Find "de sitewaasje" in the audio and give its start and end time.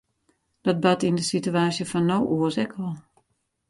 1.19-1.85